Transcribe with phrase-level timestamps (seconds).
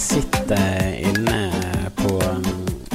[0.00, 1.50] sitter inne
[1.98, 2.14] på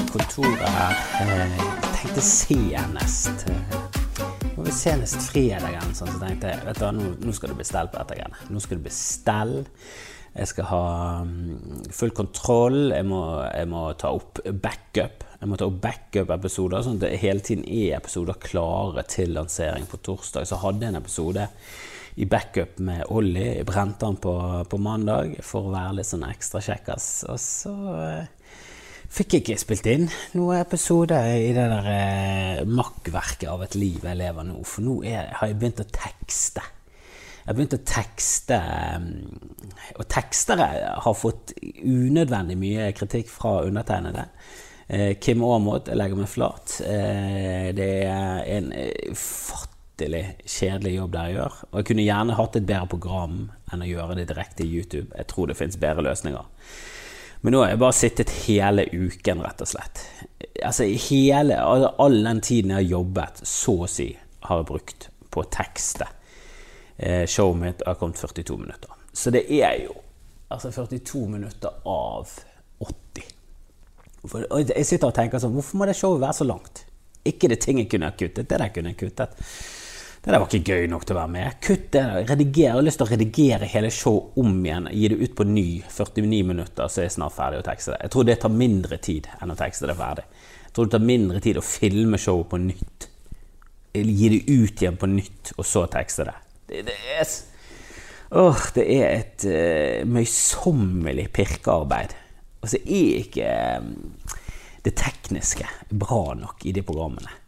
[0.09, 0.95] kontoret her.
[1.21, 3.75] Jeg tenkte senest eh,
[4.55, 7.91] vel senest fredagen, sånn, så tenkte jeg vet du, nå, nå skal du bli stell
[7.91, 8.49] på dette greiene.
[8.49, 9.55] Nå skal du bli stell.
[10.35, 10.85] Jeg skal ha
[11.23, 12.89] um, full kontroll.
[12.95, 13.21] Jeg må,
[13.53, 15.27] jeg må ta opp backup.
[15.37, 19.85] Jeg må ta opp backup-episoder, sånn at det hele tiden er episoder klare til lansering
[19.91, 20.49] på torsdag.
[20.49, 21.45] Så hadde jeg en episode
[22.15, 23.43] i backup med Olli.
[23.57, 24.33] Jeg brente han på,
[24.69, 27.07] på mandag for å være litt sånn ekstra kjekkas.
[27.31, 28.53] Og så eh,
[29.11, 30.07] fikk jeg ikke spilt inn
[30.37, 34.61] noen episode i det der eh, makkverket av et liv jeg lever nå.
[34.63, 36.63] For nå er, har jeg begynt å tekste.
[37.45, 40.69] Jeg har begynt å tekste, eh, og tekstere
[41.03, 44.29] har fått unødvendig mye kritikk fra undertegnede.
[44.87, 46.79] Eh, Kim Aamodt, jeg legger meg flat.
[46.85, 49.15] Eh, det er en eh,
[49.95, 51.53] fattelig kjedelig jobb der jeg gjør.
[51.71, 53.35] Og jeg kunne gjerne hatt et bedre program
[53.71, 55.15] enn å gjøre det direkte i YouTube.
[55.15, 56.45] Jeg tror det fins bedre løsninger.
[57.41, 60.01] Men nå har jeg bare sittet hele uken, rett og slett.
[60.65, 64.09] Altså hele, all, all den tiden jeg har jobbet, så å si,
[64.41, 66.07] har jeg brukt på å tekste.
[66.97, 68.89] Eh, showet mitt har kommet 42 minutter.
[69.13, 69.95] Så det er jo
[70.49, 72.33] altså 42 minutter av
[72.83, 73.31] 80.
[74.25, 76.85] For, og jeg sitter og tenker sånn, hvorfor må det showet være så langt?
[77.25, 79.45] Ikke det ting jeg kunne ha kuttet, det der kunne jeg kuttet.
[80.25, 81.57] Det der var ikke gøy nok til å være med.
[81.61, 82.63] Kutt det, Rediger.
[82.63, 84.87] Jeg har lyst til å redigere hele showet om igjen.
[84.89, 87.99] Gi det ut på ny 49 minutter, så er jeg snart ferdig å tekste det.
[88.07, 90.25] Jeg tror det tar mindre tid enn å tekste det ferdig.
[90.63, 93.07] Jeg tror det tar mindre tid å filme showet på nytt.
[93.93, 96.35] Gi det ut igjen på nytt, og så tekste det.
[96.73, 97.37] Det, det er,
[98.41, 102.17] åh, det er et uh, møysommelig pirkearbeid.
[102.65, 103.93] Og så er ikke um,
[104.89, 107.44] det tekniske bra nok i de programmene.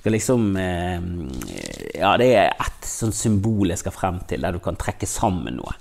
[0.00, 1.00] Skal liksom eh,
[2.00, 5.58] Ja, det er ett sånn symbol jeg skal frem til, der du kan trekke sammen
[5.60, 5.74] noe.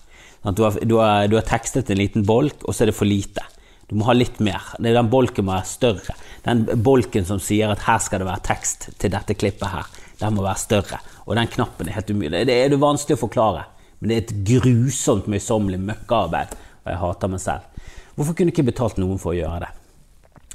[0.43, 2.97] Sånn du, har, du, har, du, har, tekstet en liten bolk, og så er det
[2.97, 3.45] for lite.
[3.87, 4.73] Du må ha litt mer.
[4.83, 6.17] Den bolken må være større.
[6.43, 9.87] Den bolken som sier at her skal det være tekst til dette klippet her,
[10.19, 10.99] den må være større.
[11.25, 12.43] Og den knappen er helt umulig.
[12.49, 13.65] Det er det vanskelig å forklare,
[13.99, 17.83] men det er et grusomt møysommelig møkkaarbeid, og jeg hater meg selv.
[18.19, 19.75] Hvorfor kunne jeg ikke betalt noen for å gjøre det?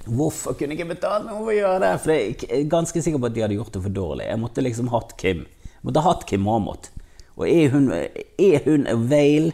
[0.04, 1.92] Hvorfor kunne jeg ikke betalt noen for å gjøre det?
[2.02, 4.26] For jeg er ganske sikker på at de hadde gjort det for dårlig.
[4.28, 5.44] Jeg måtte liksom hatt Kim.
[5.64, 6.90] Jeg måtte hatt Kim Aamodt.
[7.38, 9.52] Og er hun, er hun avail?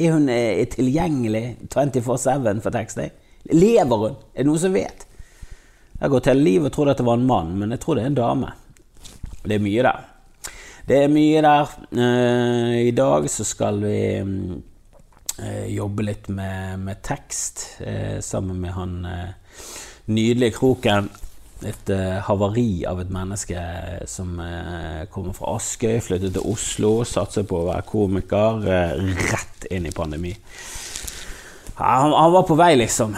[0.00, 3.12] Er hun er tilgjengelig 24-7 for teksting?
[3.52, 4.16] Lever hun?
[4.34, 5.06] Er det noen som vet?
[5.92, 7.98] Jeg har gått hele livet og trodd at det var en mann, men jeg tror
[7.98, 8.50] det er en dame.
[9.44, 10.08] Det er mye der.
[10.88, 11.76] Det er mye der.
[11.94, 14.34] Uh, I dag så skal vi um,
[15.70, 17.62] jobbe litt med, med tekst
[18.22, 18.92] sammen med han
[20.10, 21.10] nydelige kroken.
[21.62, 23.60] Et uh, havari av et menneske
[24.10, 29.68] som uh, kommer fra Askøy, flyttet til Oslo, satser på å være komiker, uh, rett
[29.70, 30.34] inn i pandemi.
[31.78, 33.14] Han, han, var på vei, liksom.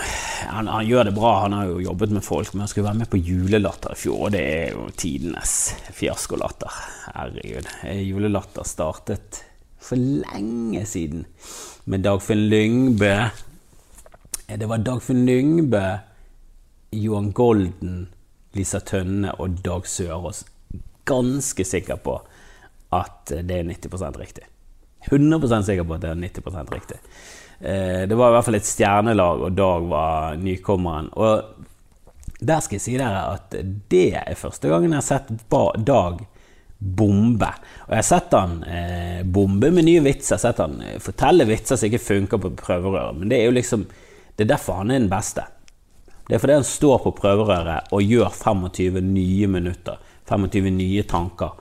[0.51, 3.01] Han, han, gjør det bra, han har jo jobbet med folk, men han skulle være
[3.01, 5.57] med på Julelatter i fjor, og det er jo tidenes
[5.97, 6.79] fiaskolatter.
[7.17, 7.73] Herregud.
[8.05, 9.41] Julelatter startet
[9.85, 11.25] for lenge siden
[11.89, 13.15] med Dagfinn Lyngbø.
[14.53, 15.87] Det var Dagfinn Lyngbø
[17.03, 18.07] Johan Golden,
[18.55, 20.45] Lisa Tønne og Dag Sørås
[21.05, 22.19] ganske sikker på
[22.95, 24.45] at det er 90% riktig.
[25.11, 27.01] 100% sikker på at det er 90% riktig.
[27.59, 31.11] Det var i hvert fall et stjernelag, og Dag var nykommeren.
[31.13, 31.65] Og
[32.41, 33.57] der skal jeg si dere at
[33.93, 36.25] det er første gangen jeg har sett Dag
[36.79, 37.51] bombe.
[37.87, 40.35] Og jeg har sett han eh, bombe med nye vitser.
[40.35, 43.21] Jeg har sett han fortelle vitser som ikke funker på prøverøret.
[43.21, 43.87] Men det er jo liksom
[44.35, 45.45] Det er derfor han er den beste.
[46.25, 50.01] Det er fordi han står på prøverøret og gjør 25 nye minutter.
[50.29, 51.53] 25 nye tanker.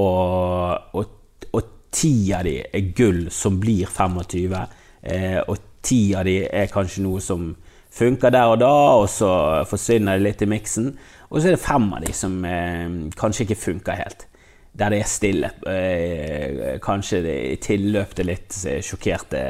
[0.00, 4.56] Og, og, og ti av de er gull som blir 25.
[5.02, 7.50] Eh, og ti av de er kanskje noe som
[7.96, 9.30] funker der og da, og så
[9.68, 10.90] forsvinner det litt i miksen.
[11.28, 12.88] Og så er det fem av de som eh,
[13.20, 14.28] kanskje ikke funker helt.
[14.76, 15.52] Der det er stille.
[15.68, 19.42] Eh, kanskje det i tilløp til litt sjokkerte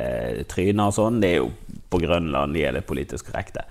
[0.51, 1.23] tryner og sånn.
[1.23, 1.53] Det er jo
[1.87, 3.63] på Grønland de er litt politisk korrekte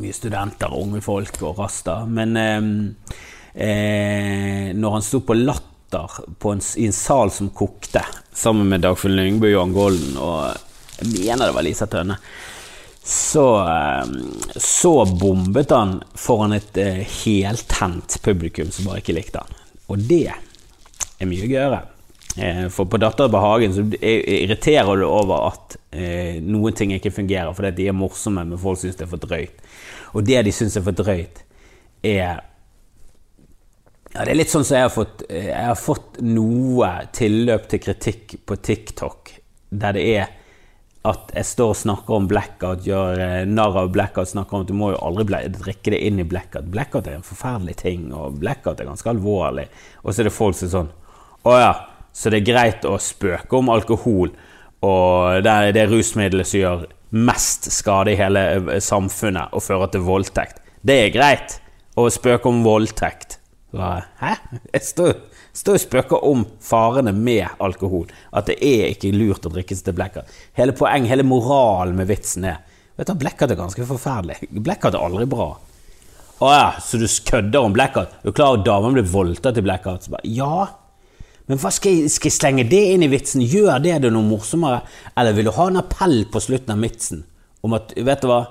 [0.00, 2.02] mye studenter og unge folk og rasta.
[2.08, 2.60] Men eh,
[3.54, 8.84] eh, når han sto på Latter på en, i en sal som kokte, sammen med
[8.84, 10.68] Dagfinn Lyngbø og Johan Golden og
[11.02, 12.16] jeg mener det var Lisa Tønne,
[13.04, 14.06] så, eh,
[14.56, 19.62] så bombet han foran et eh, heltent publikum som bare ikke likte han.
[19.90, 21.82] Og det er mye gøyere.
[22.36, 27.12] Eh, for på Datter og behagen så irriterer du over at eh, noen ting ikke
[27.12, 29.60] fungerer fordi de er morsomme, men folk syns det er for drøyt.
[30.16, 31.44] Og det de syns er for drøyt,
[32.02, 32.40] er
[34.12, 37.68] ja, Det er litt sånn som jeg har fått eh, Jeg har fått noe tilløp
[37.70, 39.36] til kritikk på TikTok
[39.72, 40.32] der det er
[41.08, 44.76] at jeg står og snakker om blackout, gjør narr av blackout, snakker om at du
[44.76, 46.68] må jo aldri drikke det inn i blackout.
[46.70, 49.64] Blackout er en forferdelig ting, og blackout er ganske alvorlig.
[50.04, 50.92] Og så er det folk som er sånn
[51.48, 51.72] Å ja,
[52.12, 54.32] så det er greit å spøke om alkohol,
[54.82, 59.92] og det er det rusmiddelet som gjør mest skade i hele eh, samfunnet og fører
[59.92, 60.62] til voldtekt.
[60.82, 61.58] Det er greit
[61.98, 63.38] å spøke om voldtekt.
[63.72, 64.34] Hæ?
[64.72, 65.14] Jeg står
[65.76, 68.08] og spøker om farene med alkohol.
[68.32, 70.28] At det er ikke lurt å drikke til blackout.
[70.56, 72.60] Hele poeng, hele moralen med vitsen er
[72.92, 74.50] Vet du, Blackout er ganske forferdelig.
[74.52, 75.46] Blackout er aldri bra.
[76.44, 78.12] Å ja, så du kødder om blackout?
[78.20, 79.64] Du er klar over damen blir voldtatt i?
[79.64, 80.66] Bare, ja,
[81.50, 83.42] men hva skal jeg, skal jeg, slenge det inn i vitsen?
[83.42, 84.82] Gjør det det noe morsommere?
[85.18, 87.24] Eller vil du ha en appell på slutten av vitsen
[87.66, 88.42] om at Vet du hva?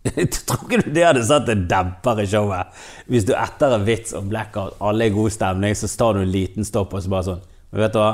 [0.08, 2.80] Tror ikke du det hadde satt en demper i showet?
[3.12, 6.22] Hvis du etter en vits om blackout, alle er i god stemning, så tar du
[6.24, 8.10] en liten stopp og så bare sånn Men vet du hva?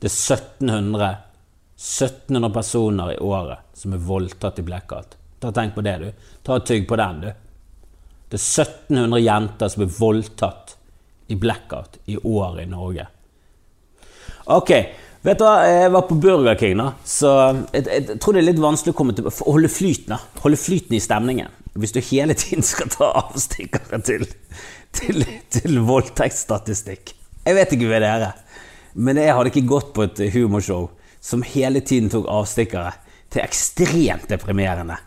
[0.00, 1.12] Det er 1700
[1.82, 5.16] 1700 personer i året som er voldtatt i blackout.
[5.42, 6.28] Ta Tenk på det, du.
[6.46, 7.32] Ta og Tygg på den, du.
[8.30, 10.76] Det er 1700 jenter som er voldtatt
[11.32, 13.08] i blackout i året i Norge.
[14.52, 14.72] Ok,
[15.22, 17.32] Vet du hva, jeg var på Burger King, da, så
[17.70, 20.40] jeg, jeg, tror det er litt vanskelig å til å holde flyten, da.
[20.42, 21.52] holde flyten i stemningen.
[21.78, 24.26] Hvis du hele tiden skal ta avstikkere til,
[24.98, 25.22] til,
[25.54, 27.14] til voldtektsstatistikk.
[27.46, 28.32] Jeg vet ikke med dere,
[28.98, 30.90] men jeg hadde ikke gått på et humorshow
[31.22, 32.90] som hele tiden tok avstikkere
[33.30, 34.98] til ekstremt deprimerende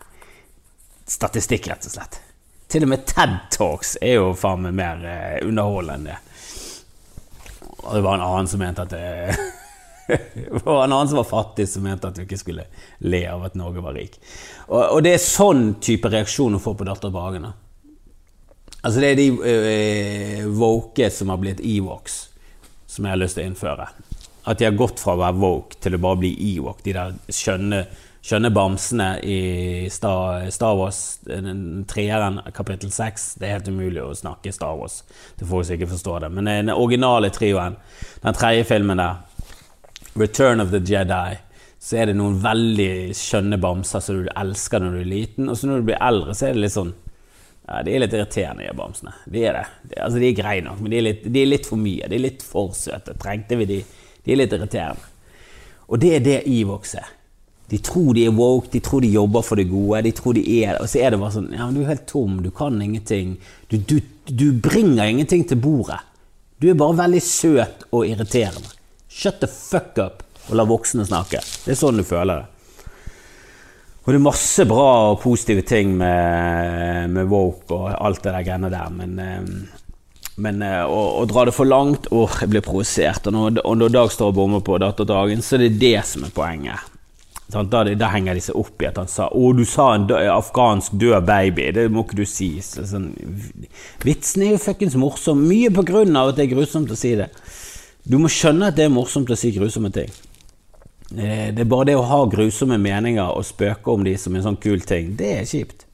[1.11, 2.21] statistikk, rett og slett.
[2.71, 6.15] Til og med TED Talks er jo faen meg mer eh, underholdende enn det.
[7.85, 9.05] Og det var en annen som mente at det
[10.07, 12.67] det var en annen som var fattig, som mente at du ikke skulle
[13.09, 14.19] le av at Norge var rik.
[14.67, 17.47] Og, og det er sånn type reaksjon å få på Datter Bagen.
[18.85, 22.19] Altså det er de øh, woke som har blitt Ewoks,
[22.85, 23.87] som jeg har lyst til å innføre.
[24.45, 26.83] At de har gått fra å være woke til å bare bli Ewok.
[26.85, 27.87] De der skjønne,
[28.25, 29.39] skjønne bamsene i
[29.93, 31.01] Star, Wars,
[31.91, 33.35] treeren, kapittel seks.
[33.37, 35.03] Det er helt umulig å snakke Star Wars
[35.37, 36.31] til folk som ikke forstår det.
[36.33, 37.77] Men den originale trioen,
[38.23, 39.21] den tredje filmen der
[40.17, 41.37] Return of the Jedi,
[41.79, 45.59] så er det noen veldig skjønne bamser som du elsker når du er liten, og
[45.59, 46.93] så når du blir eldre, så er det litt sånn
[47.65, 49.13] ja, De er litt irriterende, de bamsene.
[49.29, 49.65] De er det.
[49.83, 52.09] De, altså, de er greie nok, men de er, litt, de er, litt, for mye.
[52.09, 53.13] De er litt for søte.
[53.21, 53.79] Trengte vi de?
[54.25, 55.13] De er litt irriterende.
[55.85, 57.09] Og det er det Evox er.
[57.69, 60.43] De tror de er woke, de tror de jobber for det gode, de tror de
[60.61, 62.77] er Og så er det bare sånn Ja, men du er helt tom, du kan
[62.81, 63.39] ingenting.
[63.73, 63.97] Du, du,
[64.29, 66.03] du bringer ingenting til bordet.
[66.61, 68.69] Du er bare veldig søt og irriterende.
[69.09, 71.41] Shut the fuck up og la voksne snakke.
[71.65, 72.51] Det er sånn du føler det.
[74.05, 78.45] Og det er masse bra og positive ting med, med woke og alt det der
[78.45, 82.65] greiene der, men, eh, men eh, å, å, dra det for langt Åh, jeg blir
[82.65, 83.25] provosert.
[83.25, 86.35] Og når, når Dag står og bommer på datterdagen, så er det det som er
[86.35, 86.94] poenget.
[87.47, 90.27] Da, da, henger de seg opp i at han sa 'Å, du sa en død,
[90.33, 91.73] afghansk død baby'.
[91.73, 92.49] Det må ikke du si.
[92.61, 93.11] Sånn,
[94.01, 95.45] vitsen er jo fuckings morsom.
[95.45, 97.29] Mye på grunn av at det er grusomt å si det.
[98.03, 100.09] Du må skjønne at det er morsomt å si grusomme ting.
[101.13, 104.43] Eh, det er bare det å ha grusomme meninger og spøke om de som en
[104.43, 105.85] sånn kul ting, det er kjipt.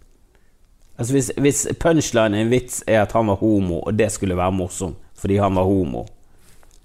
[0.97, 4.39] Altså Hvis, hvis punchline i en vits er at han var homo, og det skulle
[4.39, 6.07] være morsomt fordi han var homo,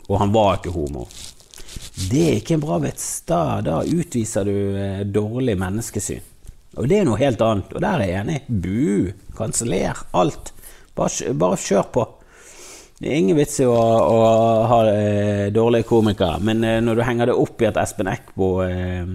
[0.08, 1.06] og han var ikke homo
[1.96, 3.06] Det er ikke en bra vits.
[3.28, 6.24] Da, da utviser du eh, dårlig menneskesyn.
[6.76, 8.40] Og det er noe helt annet, og der er jeg enig.
[8.48, 9.12] Bu!
[9.38, 10.52] Kanseller alt.
[10.96, 12.04] Bare, bare kjør på.
[12.98, 14.20] Det er ingen vits i å, å
[14.70, 18.48] ha eh, dårlige komikere, men eh, når du henger det opp i at Espen Eckbo
[18.64, 19.10] eh,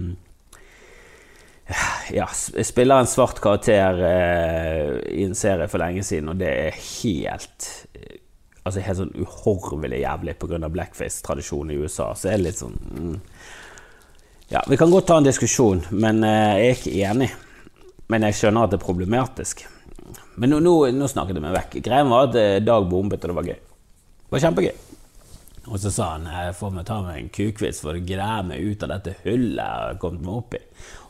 [2.14, 2.28] ja,
[2.62, 7.68] spiller en svart karakter eh, i en serie for lenge siden, og det er helt
[7.98, 8.21] eh,
[8.62, 10.68] Altså helt sånn uhorvelig jævlig pga.
[10.70, 13.16] blackface-tradisjonen i USA, så er det litt sånn mm.
[14.52, 17.28] Ja, vi kan godt ta en diskusjon, men eh, jeg er ikke enig.
[18.12, 19.62] Men jeg skjønner at det er problematisk.
[20.36, 21.78] Men nå, nå, nå snakket jeg meg vekk.
[21.86, 23.56] Greia var at Dag bombet, og det var gøy.
[23.56, 24.91] Det var kjempegøy.
[25.70, 28.64] Og så sa han jeg får meg ta meg en kukvits for å greie meg
[28.66, 30.62] ut av dette hullet jeg har kommet meg opp i.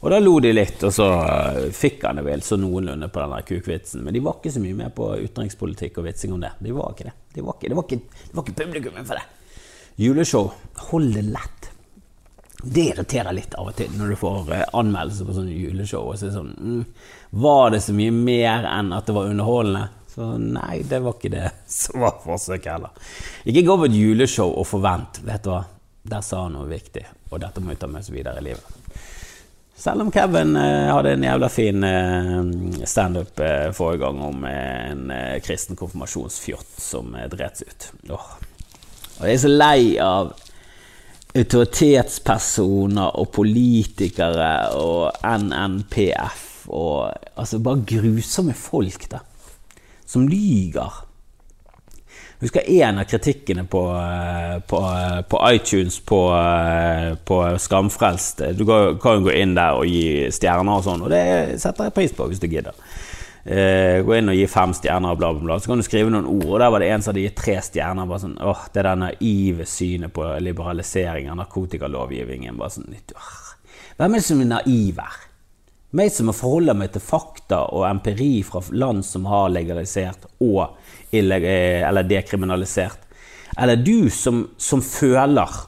[0.02, 3.22] Og da lo de litt, og så eh, fikk han det vel så noenlunde på
[3.22, 4.02] den kukvitsen.
[4.04, 6.52] Men de var ikke så mye med på utenrikspolitikk og vitsing om det.
[6.60, 7.14] De var ikke det.
[7.32, 9.54] De var ikke, det, var ikke, det var ikke publikummet for det.
[10.02, 10.52] Juleshow,
[10.90, 11.70] hold det lett.
[12.62, 16.10] Det irriterer litt av og til når du får eh, anmeldelser på sånne juleshow.
[16.10, 16.84] Og så er det sånn, mm,
[17.46, 19.88] Var det så mye mer enn at det var underholdende?
[20.12, 21.48] Så nei, det var ikke det
[21.80, 23.12] som var forsøket heller.
[23.48, 25.22] Ikke gå på et juleshow og forvent.
[25.24, 25.64] Vet du hva,
[26.02, 28.78] der sa han noe viktig, og dette må vi ta med oss videre i livet.
[29.82, 34.90] Selv om Kevin eh, hadde en jævla fin eh, standup eh, forrige gang om eh,
[34.92, 37.88] en eh, kristen konfirmasjonsfjott som eh, dret seg ut.
[38.14, 38.28] Åh.
[39.16, 40.30] Og jeg er så lei av
[41.32, 49.24] autoritetspersoner og politikere og NNPF og altså bare grusomme folk, da.
[50.12, 51.00] Som lyger.
[52.42, 53.80] Jeg husker en av kritikkene på,
[54.68, 54.78] på,
[55.30, 56.18] på iTunes på,
[57.24, 58.42] på, Skamfrelst.
[58.58, 61.22] Du kan jo gå inn der og gi stjerner og sånn, og det
[61.62, 62.74] setter jeg pris på hvis du gidder.
[63.42, 65.58] Uh, gå inn og gi fem stjerner, og bla, bla, bla.
[65.62, 66.50] Så kan du skrive noen ord.
[66.50, 68.10] Og der var det en som hadde gitt tre stjerner.
[68.10, 72.58] Bare sånn, åh, Det er det naive synet på liberalisering av narkotikalovgivningen.
[72.58, 72.90] Bare sånn,
[73.96, 75.20] Hvem er det som er naiv her?
[75.92, 80.62] Meg som må forholde meg til fakta og empiri fra land som har legalisert og
[81.12, 83.02] eh, eller dekriminalisert.
[83.60, 85.58] Eller du som, som føler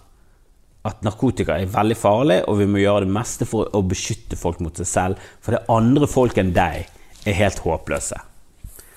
[0.85, 4.61] at narkotika er veldig farlig, og vi må gjøre det meste for å beskytte folk
[4.64, 5.28] mot seg selv.
[5.45, 6.88] For det andre folk enn deg
[7.25, 8.21] er helt håpløse.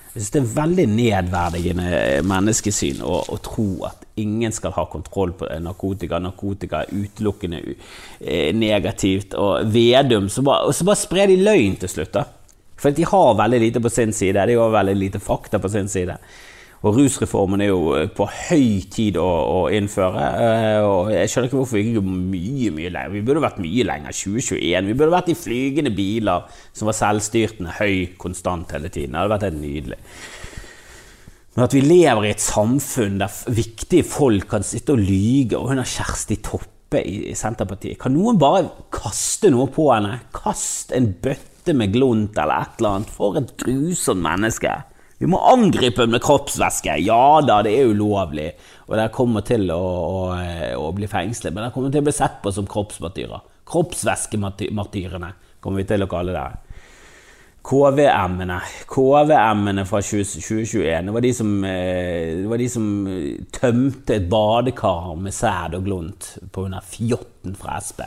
[0.08, 1.88] Jeg synes Det er veldig nedverdigende
[2.26, 6.20] menneskesyn å, å, tro at ingen skal ha kontroll på narkotika.
[6.22, 9.36] Narkotika er utelukkende eh, negativt.
[9.38, 12.12] Og Vedum Så bare, så bare sprer de løgn til slutt.
[12.14, 12.26] da.
[12.78, 14.46] For de har veldig lite på sin side.
[14.46, 16.18] De har veldig lite fakta på sin side.
[16.86, 20.26] Og rusreformen er jo eh, på høy tid å, å innføre.
[20.44, 23.14] Eh, og jeg skjønner ikke hvorfor vi ikke går mye mye lenger.
[23.16, 24.14] Vi burde vært mye lenger.
[24.14, 24.90] 2021.
[24.92, 29.16] Vi burde vært i flygende biler som var selvstyrtende, høy, konstant hele tiden.
[29.16, 29.98] Det hadde vært helt nydelig.
[31.58, 35.72] Men at vi lever i et samfunn der viktige folk kan sitte og lyge, og
[35.72, 38.60] hun har Kjersti Toppe i Senterpartiet Kan noen bare
[38.94, 40.20] kaste noe på henne?
[40.30, 43.10] Kast en bøtte med glunt eller et eller annet.
[43.10, 44.76] For et grusomt menneske.
[45.18, 46.94] Vi må angripe med kroppsvæske.
[47.02, 48.52] Ja da, det er ulovlig.
[48.86, 50.22] Og dere kommer til å, å,
[50.78, 53.42] å, bli fengslet, men dere kommer til å bli sett på som kroppsmartyrer.
[53.66, 56.46] Kroppsvæskemartyrene kommer vi til å kalle det.
[57.68, 62.86] KVM-ene KVM-ene fra 2021 det var, de som, eh, det var de som
[63.52, 68.06] tømte et badekar med sæd og glunt på under fjotten fra Sp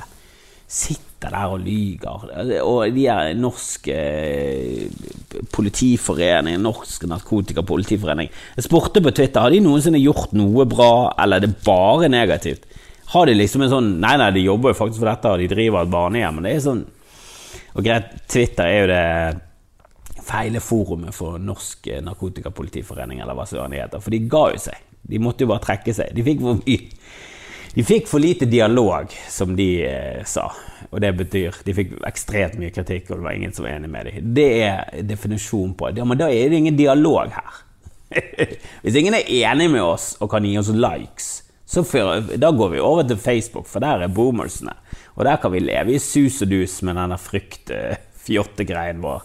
[0.71, 2.23] sitter der og lyger.
[2.63, 10.01] Og de er norske eh, politiforening, Norsk Narkotikapolitiforening Jeg spurte på Twitter har de noensinne
[10.01, 12.65] gjort noe bra, eller er det bare negativt.
[13.11, 15.51] Har de liksom en sånn Nei, nei, de jobber jo faktisk for dette, og de
[15.51, 16.39] driver et barnehjem.
[16.39, 16.83] Men det er sånn
[17.75, 19.05] Og greit, Twitter er jo det
[20.25, 24.03] feile forumet for Norsk Narkotikapolitiforening, eller hva søren det heter.
[24.03, 24.87] For de ga jo seg.
[25.11, 26.13] De måtte jo bare trekke seg.
[26.15, 26.89] De fikk for mye
[27.73, 30.49] de fikk for lite dialog, som de eh, sa.
[30.91, 33.91] Og det betyr de fikk ekstremt mye kritikk, og det var ingen som var enig
[33.93, 34.33] med dem.
[34.35, 36.01] Det er definisjonen på det.
[36.01, 37.61] Ja, men da er det ingen dialog her.
[38.83, 41.29] Hvis ingen er enig med oss og kan gi oss likes,
[41.63, 44.75] så for, da går vi over til Facebook, for der er boomersene.
[45.15, 49.23] Og der kan vi leve i sus og dus med denne fryktfjottegreien vår.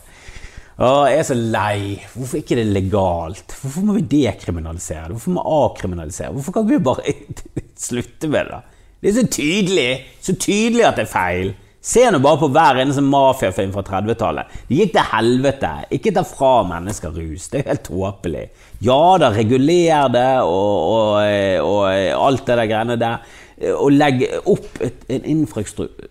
[0.76, 1.96] Å, jeg er så lei.
[2.12, 3.54] Hvorfor ikke det legalt?
[3.62, 5.14] Hvorfor må vi dekriminalisere det?
[5.14, 7.14] Hvorfor må vi avkriminalisere Hvorfor kan vi bare
[7.88, 8.58] slutte med det?
[9.00, 9.86] Det er så tydelig
[10.24, 11.54] Så tydelig at det er feil.
[11.86, 14.52] Se nå bare på hver eneste mafiafilm fra 30-tallet.
[14.66, 15.70] Det gikk til helvete.
[15.94, 17.46] Ikke ta fra mennesker rus.
[17.52, 18.44] Det er helt tåpelig.
[18.84, 21.80] Ja da, reguler det og, og, og,
[22.26, 23.32] alt det der greiene der.
[23.78, 26.10] Og legg opp et, en infrastruktur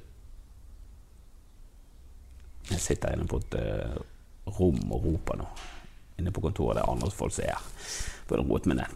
[2.71, 3.99] Jeg sitter inne på et uh,
[4.45, 5.47] rom og roper nå.
[6.19, 6.77] Inne på kontoret.
[6.77, 7.65] Det er andre folk som er her.
[8.29, 8.87] Burde rote med det.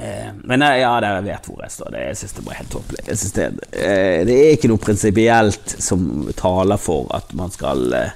[0.00, 1.92] Eh, men eh, ja, dere vet hvor jeg står.
[1.92, 3.04] Det, jeg synes det var helt tåpelig.
[3.06, 8.12] Det, eh, det, er ikke noe prinsipielt som taler for at man skal eh,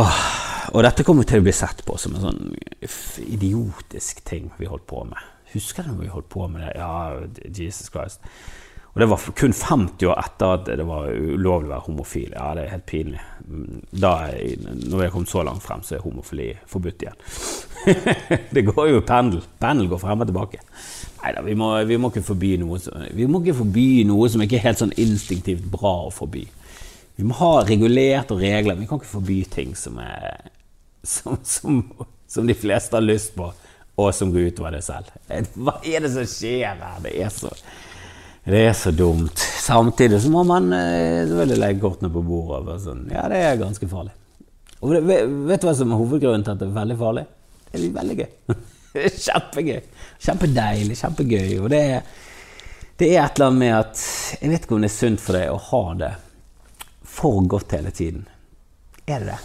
[0.00, 0.22] åh,
[0.72, 2.56] Og dette kommer til å bli sett på som en sånn
[3.26, 5.20] idiotisk ting vi holdt på med.
[5.52, 6.74] Husker du når vi holdt på med det?
[6.80, 8.24] Ja, Jesus Christ.
[8.92, 12.34] Og det var kun 50 år etter at det var ulovlig å være homofil.
[12.34, 13.22] Ja, det er helt pinlig.
[13.88, 14.10] Da,
[14.68, 17.22] når vi har kommet så langt frem, så er homofili forbudt igjen.
[18.54, 19.40] det går jo pendel.
[19.62, 20.60] Pendel går frem og tilbake.
[21.22, 21.56] Nei da, vi,
[21.88, 24.82] vi, må ikke forby noe som, vi må ikke forby noe som ikke er helt
[24.82, 26.44] sånn instinktivt bra å forby.
[27.16, 28.76] Vi må ha regulerte regler.
[28.76, 30.50] Vi kan ikke forby ting som, er,
[31.00, 31.80] som, som,
[32.28, 33.48] som de fleste har lyst på,
[33.96, 35.08] og som går utover det selv.
[35.56, 37.00] Hva er det som skjer her?
[37.04, 37.52] Det er så
[38.44, 39.38] det er så dumt.
[39.38, 42.80] Samtidig så må man eh, selvfølgelig legge kortene på bordet.
[42.82, 43.04] Sånn.
[43.12, 44.14] Ja, det er ganske farlig.
[44.82, 47.22] Og vet du hva som er hovedgrunnen til at det er veldig farlig?
[47.68, 48.56] Det er veldig gøy.
[48.92, 49.78] Det kjempegøy.
[50.26, 51.54] Kjempedeilig, kjempegøy.
[51.62, 52.10] Og det er,
[52.98, 54.02] det er et eller annet med at
[54.40, 56.12] Jeg vet ikke om det er sunt for deg å ha det
[57.12, 58.26] for godt hele tiden.
[59.06, 59.38] Er det det?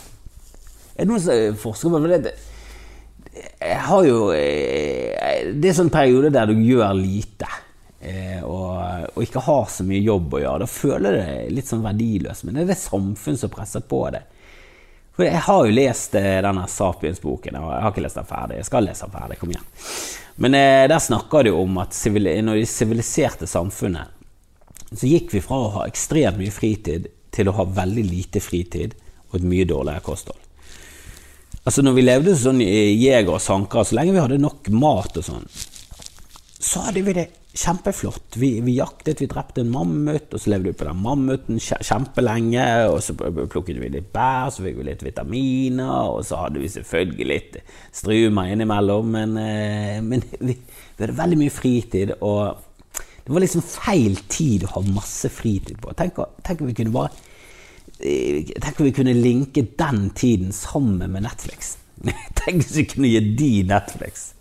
[0.98, 2.34] Er det noen som forsker på det?
[3.62, 7.50] Jeg har jo eh, Det er sånn periode der du gjør lite.
[8.00, 8.78] Eh, og,
[9.16, 10.64] og, ikke har så mye jobb å gjøre.
[10.64, 12.44] Da føler deg litt sånn verdiløs.
[12.46, 14.34] Men det er det samfunnet som presser på deg.
[15.18, 18.60] For jeg har jo lest eh, denne Sapiens-boken, og jeg har ikke lest den ferdig.
[18.60, 19.70] Jeg skal lese den ferdig, kom igjen.
[20.38, 24.14] Men eh, der snakker jo om at i det de siviliserte samfunnet,
[24.88, 28.94] så gikk vi fra å ha ekstremt mye fritid til å ha veldig lite fritid
[29.32, 30.44] og et mye dårligere kosthold.
[31.68, 35.18] Altså Når vi levde sånn i jeger og sankere, så lenge vi hadde nok mat
[35.20, 35.50] og sånn,
[36.62, 37.26] så hadde vi det
[37.58, 38.38] kjempeflott.
[38.38, 42.68] Vi, vi, jaktet, vi drepte en mammut, og så levde vi på den mammuten kjempelenge.
[42.92, 46.72] Og så plukket vi litt bær, så fikk vi litt vitaminer, og så hadde vi
[46.72, 47.60] selvfølgelig litt
[47.96, 49.10] strumer innimellom.
[49.18, 54.68] Men, eh, men vi, vi, hadde veldig mye fritid, og det var liksom feil tid
[54.68, 55.98] å ha masse fritid på.
[55.98, 57.12] Tenk, om vi kunne bare
[58.00, 61.76] eh, Tenk om vi kunne linke den tiden sammen med Netflix.
[62.40, 64.32] Tenk hvis vi kunne gi de Netflix.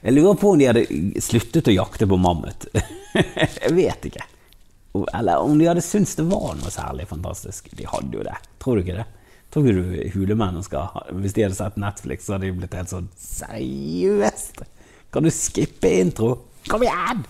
[0.00, 0.84] Jeg lurer på om de hadde
[1.20, 2.66] sluttet å jakte på mammut.
[3.14, 4.24] jeg vet ikke.
[5.12, 7.68] Eller om de hadde syntes det var noe særlig fantastisk.
[7.76, 8.36] De hadde jo det.
[8.62, 9.06] Tror du ikke det?
[9.50, 14.62] Tror du hulemennesker Hvis de hadde sett Netflix, så hadde de blitt helt sånn Seriøst?
[15.10, 16.36] Kan du skippe intro?
[16.70, 17.24] Kom igjen!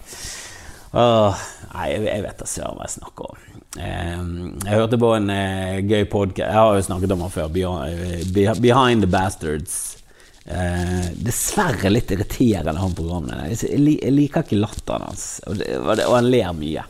[0.90, 3.42] Åh, nei, jeg vet da søren hva jeg snakker om.
[3.78, 4.32] Ehm,
[4.66, 7.52] jeg hørte på en uh, gøy podkast Jeg har jo snakket om den før.
[8.58, 9.99] Behind the Bastards
[10.50, 13.52] Eh, dessverre litt irriterende, han programmet.
[13.52, 16.86] Jeg, jeg liker ikke latteren hans, og, det, og, han ler mye.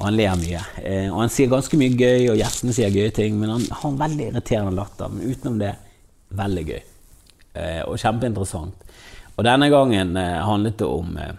[0.00, 0.62] Og han ler mye.
[0.82, 3.90] Eh, og han sier ganske mye gøy, og gjestene sier gøye ting, men han har
[3.92, 5.12] en veldig irriterende latter.
[5.12, 5.76] Men utenom det,
[6.42, 6.80] veldig gøy.
[7.52, 8.88] Eh, og kjempeinteressant.
[9.36, 11.34] Og denne gangen eh, handlet det om, eh,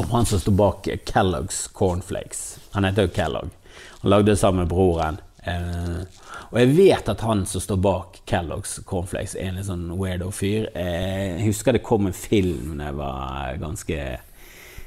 [0.00, 2.58] om han som står bak Kellogg's Cornflakes.
[2.74, 3.54] Han heter jo Kellogg.
[4.02, 5.20] Han lagde det sammen med broren.
[5.46, 6.02] Eh,
[6.50, 10.70] og jeg vet at han som står bak Kellogg's Cornflakes, er en litt sånn weirdo-fyr.
[10.74, 14.02] Jeg husker det kom en film da jeg var ganske,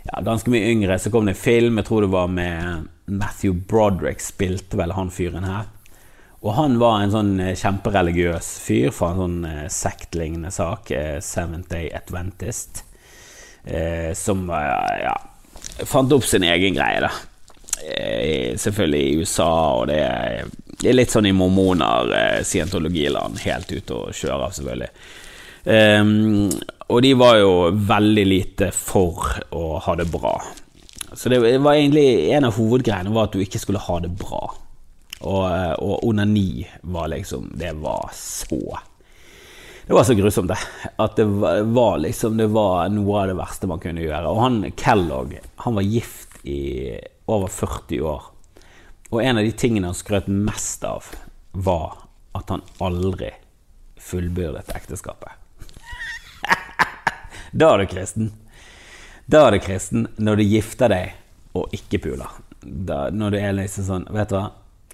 [0.10, 1.00] ja, ganske mye yngre.
[1.00, 5.12] Så kom det en film, jeg tror det var med Matthew Broderick, spilte vel han
[5.14, 5.68] fyren her.
[6.40, 11.18] Og han var en sånn eh, kjempereligiøs fyr fra en sånn eh, sektlignende sak, eh,
[11.24, 12.86] Seventh Day Adventist,
[14.16, 15.12] som ja,
[15.86, 17.10] fant opp sin egen greie, da.
[17.80, 23.72] Selvfølgelig i USA, og det er det er litt sånn i mormoner, eh, scientologiland, helt
[23.72, 24.90] ute å kjøre, selvfølgelig.
[25.70, 26.48] Um,
[26.88, 30.38] og de var jo veldig lite for å ha det bra.
[31.12, 34.40] Så det var egentlig en av hovedgreiene var at du ikke skulle ha det bra.
[35.20, 38.78] Og, eh, og onani var liksom Det var så
[39.84, 40.58] Det var så grusomt, det.
[40.96, 44.32] At det var liksom Det var noe av det verste man kunne gjøre.
[44.32, 46.96] Og han Kellogg, han var gift i
[47.30, 48.30] over 40 år.
[49.10, 51.08] Og en av de tingene han skrøt mest av,
[51.52, 52.06] var
[52.38, 53.32] at han aldri
[54.00, 55.32] fullbyrdet ekteskapet.
[57.52, 58.32] da er du kristen.
[59.30, 62.40] Da er du kristen når du gifter deg og ikke puler.
[62.62, 64.50] Da, når du er liksom sånn Vet du hva,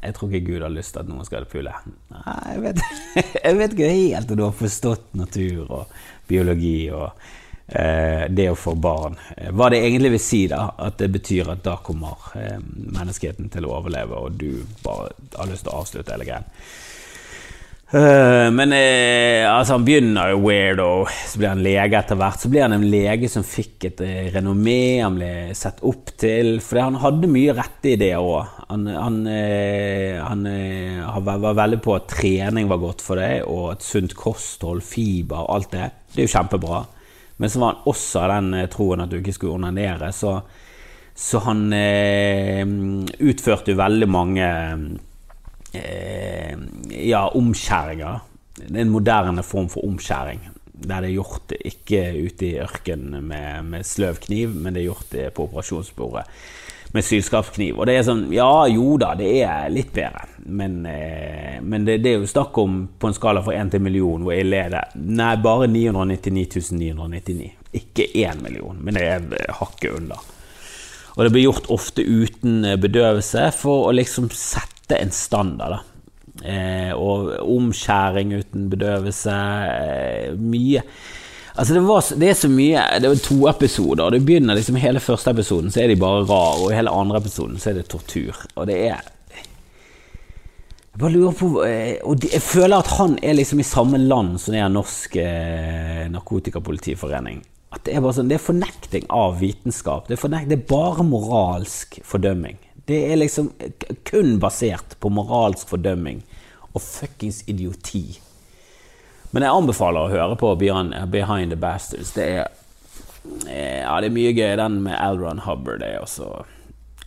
[0.06, 1.74] jeg tror ikke Gud har lyst til at noen skal pule.
[2.14, 2.84] Nei, jeg vet,
[3.46, 5.96] jeg vet ikke helt om du har forstått natur og
[6.30, 7.10] biologi og
[7.68, 9.18] det å få barn.
[9.38, 13.50] Eh, hva det egentlig vil si, da, at det betyr at da kommer eh, menneskeheten
[13.54, 16.52] til å overleve, og du bare har lyst til å avslutte hele greien.
[17.96, 20.88] Men altså, han begynner jo weirdo,
[21.30, 22.42] så blir han lege etter hvert.
[22.42, 24.02] Så blir han en lege som fikk et
[24.34, 26.58] renommé, han ble sett opp til.
[26.66, 28.50] For han hadde mye rette ideer òg.
[28.74, 33.86] Han, han, han, han, var veldig på at trening var godt for deg, og et
[33.86, 35.88] sunt kosthold, fiber, alt det.
[36.10, 36.84] Det er jo kjempebra.
[37.38, 40.12] Men så var han også av den eh, troen at du ikke skulle onanere.
[40.16, 40.38] Så,
[41.16, 42.64] så han eh,
[43.20, 44.50] utførte jo veldig mange
[45.76, 46.54] eh,
[47.06, 48.22] ja, omskjæringer.
[48.62, 50.46] Det er en moderne form for omskjæring.
[50.76, 54.90] Der det er gjort ikke ute i ørkenen med, med sløv kniv, men det er
[54.90, 56.26] gjort på operasjonsbordet
[56.96, 57.78] med sylskarpskniv.
[57.80, 60.26] Og det er sånn Ja, jo da, det er litt bedre.
[60.46, 63.84] Men, eh, men det, det, er jo snakk om på en skala fra 1 til
[63.86, 64.84] million, hvor ille er det?
[64.96, 67.52] Nei, bare 999 999.
[67.76, 70.22] Ikke 1 million, men det er hakket under.
[71.16, 75.84] Og det blir gjort ofte uten eh, bedøvelse for å liksom sette en standard, da.
[76.46, 79.36] Eh, og omskjæring uten bedøvelse.
[79.72, 80.84] Eh, mye
[81.56, 84.12] Altså det, var, det, er så mye Det er to episoder.
[84.12, 87.60] Det begynner liksom Hele første episoden så er de bare rar, og hele andre episoden
[87.62, 88.42] så er det tortur.
[88.56, 89.00] Og det er
[89.36, 94.36] Jeg bare lurer på eh, Og jeg føler at han er liksom i samme land
[94.44, 97.42] som det er Norsk eh, Narkotikapolitiforening.
[97.76, 100.10] At det er bare sånn Det er fornekting av vitenskap.
[100.10, 102.60] Det er, fornekt, det er bare moralsk fordømming.
[102.86, 103.50] Det er liksom
[104.06, 106.20] kun basert på moralsk fordømming
[106.76, 108.20] og fuckings idioti.
[109.32, 112.14] Men jeg anbefaler å høre på Behind the Bastards.
[112.16, 112.48] Det er,
[113.48, 114.56] eh, ja, det er mye gøy.
[114.60, 116.46] Den med Alron Hubbard er også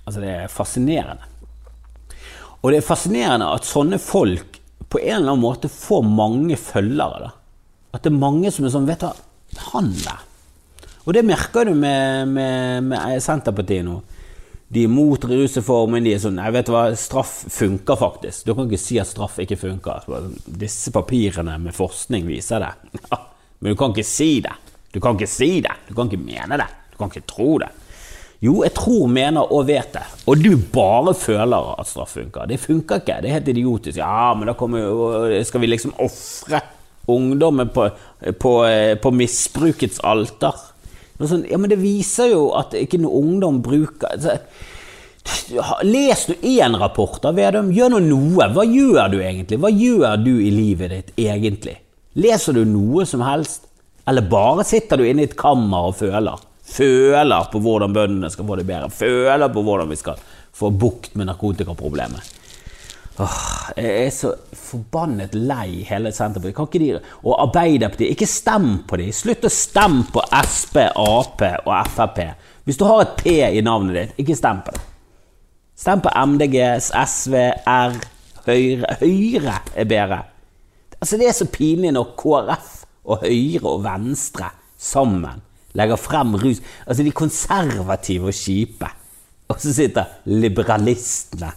[0.08, 1.26] Altså, det er fascinerende.
[2.62, 4.56] Og det er fascinerende at sånne folk
[4.88, 7.26] på en eller annen måte får mange følgere.
[7.26, 7.30] da.
[7.92, 9.12] At det er mange som er sånn Vet du hva,
[9.74, 10.22] han der.
[11.04, 13.98] Og det merker du med, med, med Senterpartiet nå.
[14.68, 16.04] De er mot rusreformen.
[16.04, 18.44] De er sånn Nei, vet du hva, straff funker faktisk.
[18.44, 20.08] Du kan ikke si at straff ikke funker.
[20.44, 22.72] Disse papirene med forskning viser det.
[23.60, 24.54] Men du kan ikke si det.
[24.92, 25.74] Du kan ikke si det.
[25.88, 26.68] Du kan ikke mene det.
[26.92, 27.72] Du kan ikke tro det.
[28.44, 30.04] Jo, jeg tror, mener og vet det.
[30.30, 32.46] Og du bare føler at straff funker.
[32.46, 33.18] Det funker ikke.
[33.24, 33.98] Det er helt idiotisk.
[33.98, 36.60] Ja, men da kommer jo Skal vi liksom ofre
[37.08, 37.88] ungdommen på,
[38.38, 38.52] på,
[39.02, 40.54] på misbrukets alter?
[41.18, 44.38] Sånn, ja, men det viser jo at ikke noe ungdom bruker altså,
[45.84, 47.72] Les du én rapport av Vedum?
[47.74, 48.46] Gjør nå noe.
[48.54, 49.58] Hva gjør du egentlig?
[49.60, 51.74] Hva gjør du i livet ditt egentlig?
[52.16, 53.66] Leser du noe som helst?
[54.08, 56.40] Eller bare sitter du inne i et kammer og føler?
[56.68, 58.88] Føler på hvordan bøndene skal få det bedre.
[58.92, 60.22] Føler på hvordan vi skal
[60.58, 62.34] få bukt med narkotikaproblemet.
[63.18, 63.38] Åh,
[63.74, 66.54] jeg er så forbannet lei hele Senterpartiet.
[66.54, 69.10] Kan ikke de, og Arbeiderpartiet, ikke stem på dem.
[69.14, 72.20] Slutt å stemme på Sp, Ap og Frp.
[72.68, 74.84] Hvis du har et P i navnet ditt, ikke stem på det.
[75.78, 77.98] Stem på MDG, SV, R,
[78.46, 78.94] Høyre.
[79.02, 80.22] Høyre er bedre.
[80.98, 82.72] Altså Det er så pinlig når KrF
[83.08, 85.42] og Høyre og Venstre sammen
[85.78, 88.88] legger frem rus Altså de konservative og kjipe.
[89.48, 91.50] Og så sitter liberalistene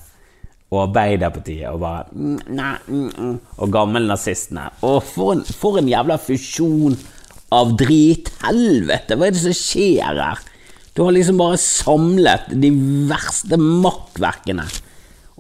[0.72, 4.70] og Arbeiderpartiet og bare mm, nei, mm, mm, Og gammelnazistene.
[4.88, 6.96] Og for en, for en jævla fusjon
[7.52, 8.32] av drit.
[8.46, 10.40] Helvete, hva er det som skjer her?
[10.96, 12.72] Du har liksom bare samlet de
[13.10, 14.66] verste makkverkene.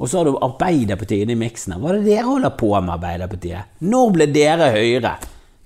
[0.02, 1.76] Og så har du Arbeiderpartiet inni miksen.
[1.80, 3.76] Hva er det dere holder på med, Arbeiderpartiet?
[3.88, 5.15] Når ble dere Høyre?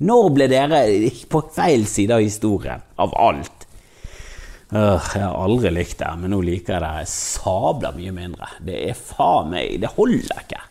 [0.06, 0.82] Når ble dere
[1.32, 2.82] på feil side av historien?
[2.99, 3.55] Av alt.
[4.73, 8.49] Øh, jeg har aldri likt det, men nå liker jeg det sabla mye mindre.
[8.65, 10.62] Det er faen meg Det holder ikke.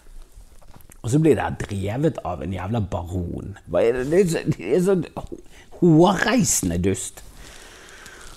[1.05, 3.55] Og så blir det drevet av en jævla baron.
[3.69, 4.25] Det
[4.59, 4.97] er så
[5.79, 7.21] hårreisende dust.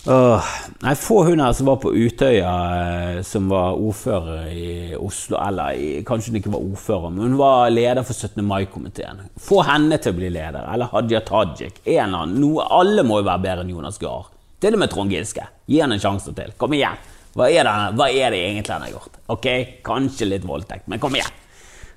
[0.07, 0.43] Uh,
[0.85, 5.99] nei, få hun her som var på Utøya, eh, som var ordfører i Oslo Eller
[6.07, 8.39] kanskje hun ikke var ordfører, men hun var leder for 17.
[8.47, 9.25] mai-komiteen.
[9.49, 10.63] Få henne til å bli leder.
[10.71, 11.81] Eller Hadia Tajik.
[11.83, 12.39] En eller annen.
[12.39, 14.29] Noe, alle må jo være bedre enn Jonas Gahr.
[14.61, 15.45] Til og med Trond Giske.
[15.69, 16.55] Gi han en sjanse til.
[16.57, 16.97] Kom igjen.
[17.37, 19.19] Hva er, det, hva er det egentlig han har gjort?
[19.29, 19.47] Ok,
[19.85, 21.35] Kanskje litt voldtekt, men kom igjen.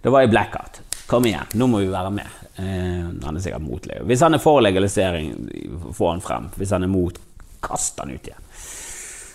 [0.02, 0.82] Det var i blackout.
[1.08, 2.36] Kom igjen, nå må vi være med.
[2.60, 4.10] Eh, han er sikkert mot legalisering.
[4.10, 5.32] Hvis han er for legalisering,
[5.96, 6.50] få han frem.
[6.60, 7.16] Hvis han er mot,
[7.64, 8.46] kast han ut igjen.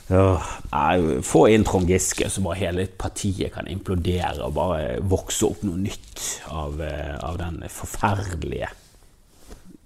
[0.05, 5.63] Uh, få inn Trond Giske, så bare hele partiet kan implodere og bare vokse opp
[5.65, 6.21] noe nytt
[6.53, 8.69] av, eh, av den forferdelige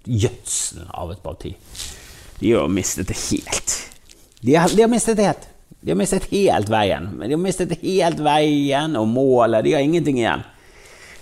[0.04, 1.54] gjødselen av et parti.
[2.40, 3.76] De har mistet det helt.
[4.40, 5.48] De har, de har mistet det helt.
[5.80, 7.10] De har mistet helt veien.
[7.20, 9.64] De har mistet helt veien og målet.
[9.64, 10.42] De har ingenting igjen.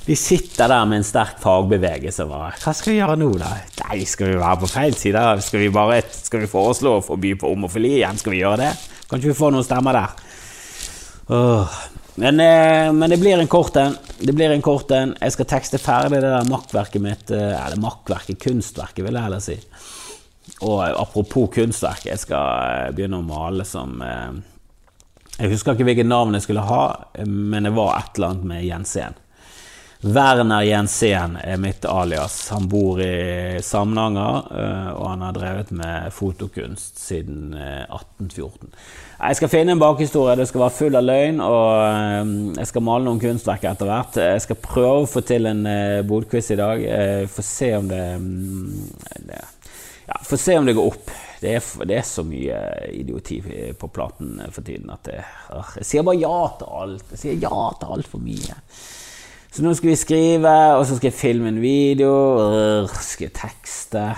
[0.08, 2.24] De sitter der med en sterk fagbevegelse.
[2.30, 2.54] Bare.
[2.62, 3.50] Hva skal vi gjøre nå, da?
[3.82, 5.24] Nei, skal vi være på feil side?
[5.44, 8.18] Skal vi, bare, skal vi foreslå å forby på homofili igjen?
[8.18, 8.72] Skal vi gjøre det?
[9.10, 10.24] Kan ikke vi få noen stemmer der?
[11.36, 11.78] Åh.
[12.18, 13.94] Men, eh, men, det blir en kort en.
[14.18, 15.12] Det blir en kort en.
[15.20, 17.30] Jeg skal tekste ferdig det der makkverket mitt.
[17.30, 19.58] Eh, eller makkverket, kunstverket, vil jeg heller si.
[20.60, 24.42] Og apropos kunstverk, jeg skal eh, begynne å male som eh,
[25.38, 26.84] Jeg husker ikke hvilket navn jeg skulle ha,
[27.24, 29.18] men det var et eller annet med Jensén.
[29.98, 32.36] Werner Jensén er mitt alias.
[32.54, 38.72] Han bor i Samnanger, eh, og han har drevet med fotokunst siden 1814.
[39.18, 40.36] Jeg skal finne en bakhistorie.
[40.38, 44.18] Det skal være full av løgn, og jeg skal male noen kunstverk etter hvert.
[44.22, 45.66] Jeg skal prøve å få til en
[46.06, 46.84] bodquiz i dag.
[47.34, 49.42] Få se om det, mm, det
[50.08, 51.10] ja, Får se om det går opp.
[51.38, 52.60] Det er, det er, så mye
[52.96, 53.38] idioti
[53.78, 55.18] på platen for tiden at det,
[55.78, 57.12] jeg sier bare ja til alt.
[57.14, 58.56] Jeg sier ja til altfor mye.
[59.48, 63.36] Så nå skal vi skrive, og så skal jeg filme en video, og skal jeg
[63.38, 64.08] tekste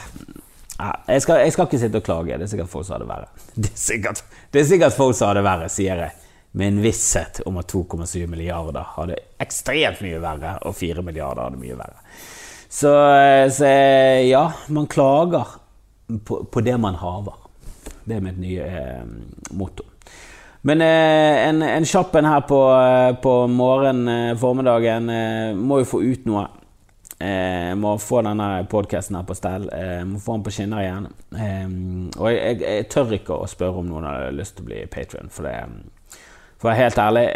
[0.80, 2.38] ja, jeg, skal, jeg, skal, ikke sitte og klage.
[2.40, 3.28] Det er sikkert folk som har det verre.
[3.60, 6.16] Det er sikkert, det er sikkert folk som har det verre, sier jeg.
[6.56, 11.60] Med en visshet om at 2,7 milliarder hadde ekstremt mye verre, og 4 milliarder hadde
[11.60, 12.00] mye verre.
[12.70, 12.90] Så,
[13.54, 13.70] så
[14.24, 15.59] ja, man klager
[16.18, 17.36] på, på, det man haver.
[18.04, 19.02] Det er mitt nye eh,
[19.56, 19.86] motto.
[20.66, 25.80] Men eh, en, en kjapp en her på, eh, på morgen, eh, formiddagen, eh, må
[25.80, 26.48] jo få ut noe.
[27.20, 29.68] Eh, må få denne podkasten her på stell.
[29.76, 31.08] Eh, må få den på skinner igjen.
[32.16, 34.84] og jeg, jeg, jeg, tør ikke å spørre om noen har lyst til å bli
[34.92, 35.56] patrion, for det
[36.60, 37.26] For å være helt ærlig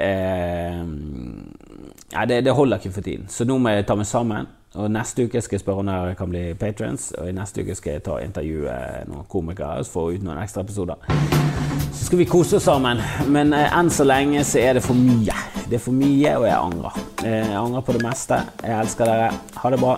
[2.13, 3.27] ja, det, det, holder ikke for tiden.
[3.29, 4.51] Så nå må jeg ta meg sammen.
[4.75, 7.77] Og neste uke skal jeg spørre om jeg kan bli patrons, og i neste uke
[7.79, 8.75] skal jeg ta intervjue
[9.07, 10.99] noen komikere og få ut noen ekstra episoder.
[11.95, 13.03] Så skal vi kose oss sammen.
[13.31, 15.37] Men eh, enn så lenge så er det for mye.
[15.71, 16.99] Det er for mye, og jeg angrer.
[17.23, 18.41] Eh, jeg angrer på det meste.
[18.65, 19.31] Jeg elsker dere.
[19.63, 19.95] Ha det bra.